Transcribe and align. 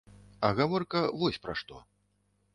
А 0.47 0.49
гаворка 0.59 1.03
вось 1.25 1.39
пра 1.45 1.57
што. 1.63 1.81